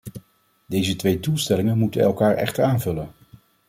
Deze 0.65 0.95
twee 0.95 1.19
doelstellingen 1.19 1.77
moeten 1.77 2.01
elkaar 2.01 2.35
echter 2.35 2.63
aanvullen. 2.63 3.09